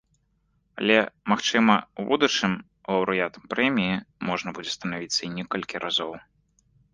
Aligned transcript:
Але, 0.79 0.95
магчыма, 1.33 1.75
у 1.99 2.05
будучым 2.09 2.53
лаўрэатам 2.95 3.43
прэміі 3.53 4.01
можна 4.31 4.49
будзе 4.57 4.71
станавіцца 4.79 5.21
і 5.29 5.31
некалькі 5.37 5.75
разоў. 5.85 6.11